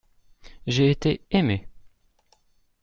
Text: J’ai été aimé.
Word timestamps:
J’ai 0.65 0.89
été 0.89 1.21
aimé. 1.29 1.67